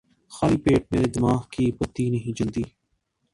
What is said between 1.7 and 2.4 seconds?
بتی نہیں